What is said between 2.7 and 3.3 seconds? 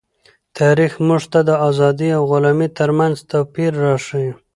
ترمنځ